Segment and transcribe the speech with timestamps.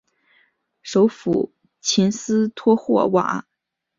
[0.81, 3.45] 首府琴斯托霍瓦。